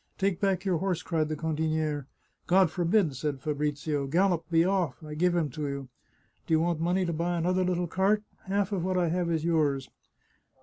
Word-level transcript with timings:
"Take 0.17 0.41
back 0.41 0.65
your 0.65 0.79
horse," 0.79 1.03
cried 1.03 1.29
the 1.29 1.35
cantiniere." 1.35 2.07
God 2.47 2.71
forbid!" 2.71 3.15
said 3.15 3.39
Fabrizio." 3.39 4.07
Gallop! 4.07 4.49
be 4.49 4.65
off! 4.65 4.95
I 5.03 5.13
give 5.13 5.35
him 5.35 5.51
to 5.51 5.67
you. 5.67 5.89
Do 6.47 6.55
you 6.55 6.59
want 6.59 6.79
money 6.79 7.05
to 7.05 7.13
buy 7.13 7.37
another 7.37 7.63
little 7.63 7.85
cart? 7.85 8.23
Half 8.45 8.71
of 8.71 8.83
what 8.83 8.97
I 8.97 9.09
have 9.09 9.29
is 9.29 9.45
yours." 9.45 9.91